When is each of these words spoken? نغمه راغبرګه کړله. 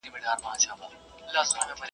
نغمه 0.05 0.19
راغبرګه 0.27 0.73
کړله. 1.73 1.87